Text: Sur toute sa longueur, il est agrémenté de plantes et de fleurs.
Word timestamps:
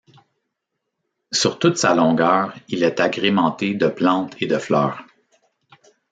Sur 1.31 1.59
toute 1.59 1.77
sa 1.77 1.93
longueur, 1.93 2.55
il 2.69 2.81
est 2.81 2.99
agrémenté 2.99 3.75
de 3.75 3.85
plantes 3.85 4.33
et 4.41 4.47
de 4.47 4.57
fleurs. 4.57 5.05